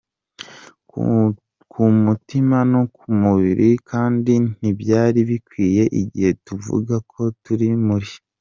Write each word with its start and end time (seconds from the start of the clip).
ku 1.71 1.83
mutima 2.03 2.57
no 2.71 2.81
ku 2.95 3.05
mubiri, 3.21 3.69
kandi 3.89 4.33
ntibyari 4.57 5.19
bikwiye 5.29 5.83
igihe 6.01 6.31
tuvuga 6.45 6.95
ko 7.11 7.21
turi 7.43 7.67
muri 7.87 8.09